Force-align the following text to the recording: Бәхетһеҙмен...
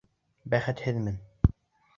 Бәхетһеҙмен... 0.53 1.23